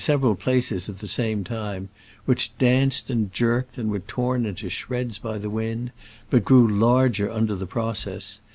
71 0.03 0.35
eral 0.35 0.39
places 0.39 0.89
at 0.89 0.97
the 0.97 1.05
same 1.07 1.43
time), 1.43 1.89
which 2.25 2.57
danced 2.57 3.11
and 3.11 3.31
jerked 3.31 3.77
and 3.77 3.91
were 3.91 3.99
torn 3.99 4.47
into 4.47 4.67
shreds 4.67 5.19
by 5.19 5.37
the 5.37 5.47
wind, 5.47 5.91
but 6.31 6.43
grew 6.43 6.67
larger 6.67 7.29
under 7.29 7.53
the 7.55 7.67
process. 7.67 8.41